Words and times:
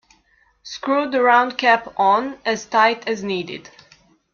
Screw 0.63 1.11
the 1.11 1.21
round 1.21 1.59
cap 1.59 1.93
on 1.95 2.39
as 2.43 2.65
tight 2.65 3.07
as 3.07 3.23
needed. 3.23 3.69